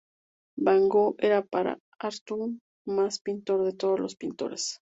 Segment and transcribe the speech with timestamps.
[0.57, 2.59] Van Gogh era para Artaud "el
[2.95, 4.79] más pintor de todos los pintores".